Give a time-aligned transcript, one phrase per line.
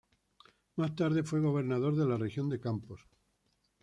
[0.77, 3.07] Más tarde fue gobernador de la región de Campos.